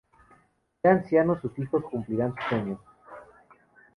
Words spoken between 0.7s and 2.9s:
Ya ancianos, sus hijos cumplirán sus sueños.